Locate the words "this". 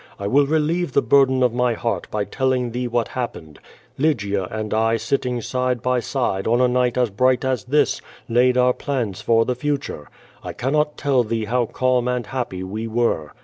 7.65-8.01